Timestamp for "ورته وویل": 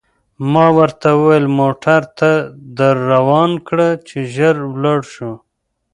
0.77-1.45